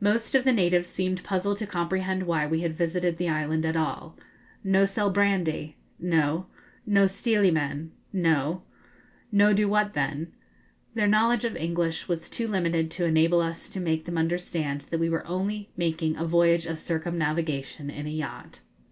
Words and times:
Most 0.00 0.34
of 0.34 0.42
the 0.42 0.50
natives 0.52 0.88
seemed 0.88 1.22
puzzled 1.22 1.58
to 1.58 1.64
comprehend 1.66 2.24
why 2.26 2.44
we 2.44 2.62
had 2.62 2.76
visited 2.76 3.18
the 3.18 3.28
island 3.28 3.64
at 3.64 3.76
all. 3.76 4.18
'No 4.64 4.84
sell 4.84 5.10
brandy?' 5.10 5.76
'No.' 6.00 6.46
'No 6.84 7.06
stealy 7.06 7.52
men?' 7.52 7.92
'No.' 8.12 8.64
'No 9.30 9.52
do 9.52 9.68
what 9.68 9.92
then?' 9.92 10.32
Their 10.94 11.06
knowledge 11.06 11.44
of 11.44 11.54
English 11.54 12.08
was 12.08 12.28
too 12.28 12.48
limited 12.48 12.90
to 12.90 13.04
enable 13.04 13.40
us 13.40 13.68
to 13.68 13.78
make 13.78 14.06
them 14.06 14.18
understand 14.18 14.80
that 14.90 14.98
we 14.98 15.08
were 15.08 15.24
only 15.24 15.70
making 15.76 16.16
a 16.16 16.24
voyage 16.24 16.66
of 16.66 16.80
circumnavigation 16.80 17.90
in 17.90 18.08
a 18.08 18.10
yacht. 18.10 18.62